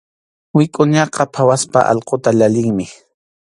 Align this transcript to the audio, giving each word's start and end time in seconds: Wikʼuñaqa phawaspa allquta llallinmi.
Wikʼuñaqa 0.55 1.23
phawaspa 1.33 1.79
allquta 1.91 2.29
llallinmi. 2.37 2.85